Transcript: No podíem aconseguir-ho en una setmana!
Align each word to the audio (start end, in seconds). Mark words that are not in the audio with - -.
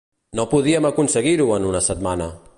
No 0.39 0.45
podíem 0.53 0.87
aconseguir-ho 0.91 1.47
en 1.59 1.71
una 1.75 1.87
setmana! 1.91 2.33